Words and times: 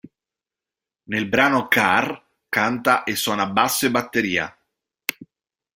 Nel 1.09 1.29
brano 1.29 1.67
Carr 1.67 2.21
canta 2.49 3.03
e 3.03 3.15
suona 3.15 3.45
basso 3.45 3.85
e 3.85 3.91
batteria. 3.91 4.57